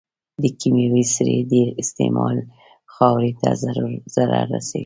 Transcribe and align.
د 0.41 0.43
کيمياوي 0.59 1.03
سرې 1.15 1.37
ډېر 1.51 1.67
استعمال 1.81 2.37
خاورې 2.93 3.31
ته 3.41 3.49
ضرر 4.15 4.45
رسوي. 4.55 4.79